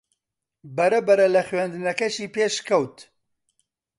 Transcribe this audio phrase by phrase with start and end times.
[0.75, 2.97] بەرەبەرە لە خوێندنەکەشی پێشکەوت